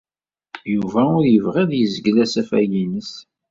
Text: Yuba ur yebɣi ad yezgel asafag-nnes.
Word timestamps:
Yuba 0.73 1.01
ur 1.17 1.23
yebɣi 1.27 1.59
ad 1.63 1.71
yezgel 1.75 2.17
asafag-nnes. 2.25 3.11